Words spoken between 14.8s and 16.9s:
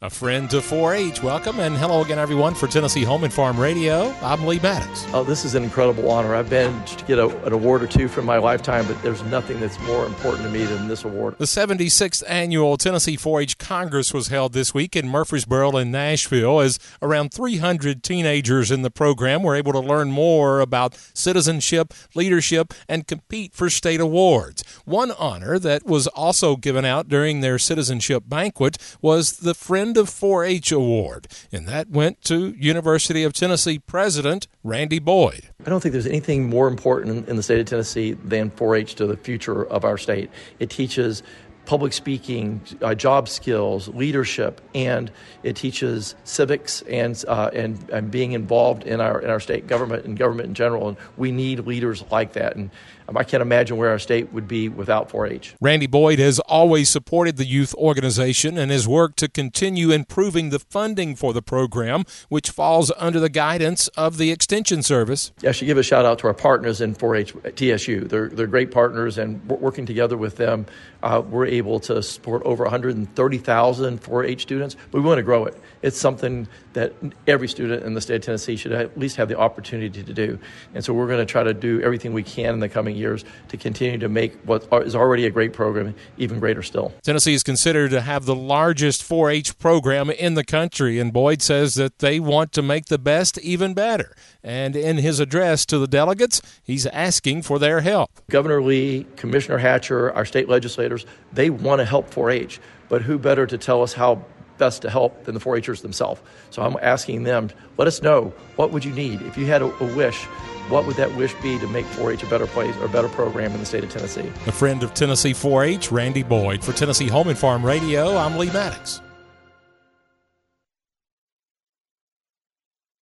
in Murfreesboro and Nashville as